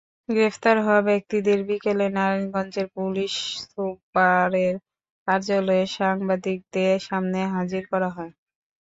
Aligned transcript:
গ্রেপ্তার 0.29 0.75
হওয়া 0.79 1.01
ব্যক্তিদের 1.09 1.59
বিকেলে 1.67 2.05
নারায়ণগঞ্জের 2.11 2.87
পুলিশ 2.95 3.33
সুপারের 3.65 4.75
কার্যালয়ে 5.27 5.85
সাংবাদিকদের 5.97 6.95
সামনে 7.07 7.39
হাজির 7.55 7.83
করা 7.91 8.09
হয়। 8.15 8.31